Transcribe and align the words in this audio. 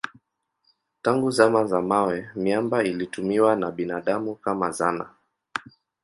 Tangu 1.01 1.31
zama 1.31 1.65
za 1.65 1.81
mawe 1.81 2.29
miamba 2.35 2.83
ilitumiwa 2.83 3.55
na 3.55 3.71
binadamu 3.71 4.35
kama 4.35 4.71
zana. 4.71 5.09